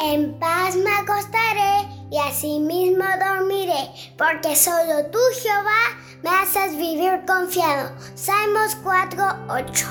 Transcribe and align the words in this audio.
En 0.00 0.38
paz 0.38 0.76
me 0.76 0.90
acostaré 0.90 1.88
y 2.10 2.18
asimismo 2.18 3.04
dormiré, 3.18 3.90
porque 4.16 4.54
solo 4.54 5.06
tú, 5.10 5.18
Jehová, 5.42 5.98
me 6.22 6.30
haces 6.30 6.76
vivir 6.76 7.24
confiado. 7.26 7.90
Salmos 8.14 8.76
4, 8.84 9.24
8. 9.48 9.86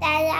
Te 0.00 0.34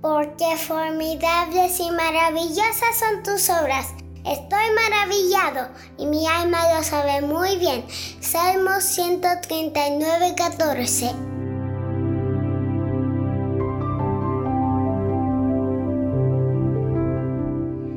porque 0.00 0.56
formidables 0.56 1.78
y 1.78 1.90
maravillosas 1.90 2.98
son 2.98 3.22
tus 3.22 3.48
obras. 3.50 3.94
Estoy 4.24 4.64
maravillado 4.74 5.68
y 5.98 6.06
mi 6.06 6.26
alma 6.26 6.74
lo 6.74 6.82
sabe 6.82 7.22
muy 7.22 7.56
bien. 7.56 7.86
Salmos 8.30 8.84
139, 8.84 10.34
14. 10.36 11.10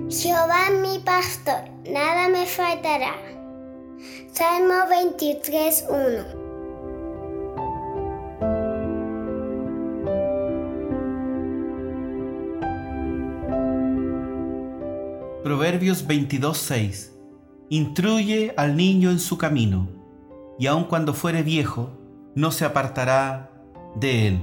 Jehová 0.09 0.71
mi 0.81 0.97
pastor, 1.05 1.69
nada 1.87 2.29
me 2.29 2.47
faltará. 2.47 3.13
Salmo 4.31 4.89
23, 4.89 5.85
1. 5.87 6.25
Proverbios 15.43 16.07
22:6 16.07 17.11
Instruye 17.69 18.55
al 18.57 18.75
niño 18.75 19.11
en 19.11 19.19
su 19.19 19.37
camino, 19.37 20.02
y 20.59 20.67
aun 20.67 20.85
cuando 20.85 21.13
fuere 21.13 21.43
viejo, 21.43 21.89
no 22.35 22.51
se 22.51 22.65
apartará 22.65 23.51
de 23.95 24.27
él. 24.27 24.39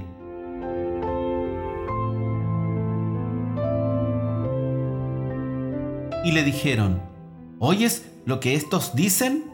Y 6.23 6.31
le 6.31 6.43
dijeron, 6.43 7.01
¿oyes 7.59 8.05
lo 8.25 8.39
que 8.39 8.55
estos 8.55 8.95
dicen? 8.95 9.51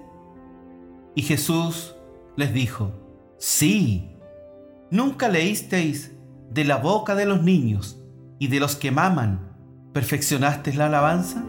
Y 1.16 1.22
Jesús 1.22 1.96
les 2.36 2.54
dijo, 2.54 2.92
sí, 3.38 4.18
¿nunca 4.92 5.30
leísteis 5.30 6.12
de 6.50 6.66
la 6.66 6.78
boca 6.78 7.16
de 7.16 7.26
los 7.26 7.42
niños 7.42 8.00
y 8.40 8.48
de 8.48 8.60
los 8.60 8.76
que 8.76 8.92
maman? 8.92 9.56
¿Perfeccionaste 9.94 10.74
la 10.74 10.88
alabanza? 10.88 11.44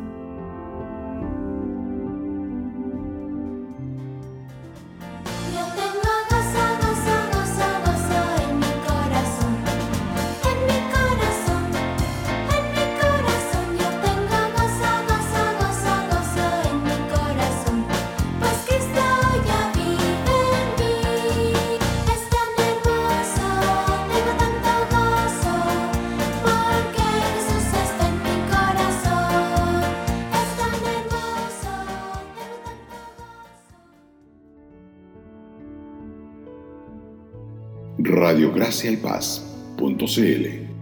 Radiogracia 37.98 38.90
y 38.90 38.96
Paz.cl 38.96 40.77